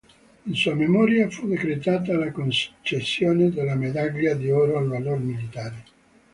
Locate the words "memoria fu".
0.73-1.47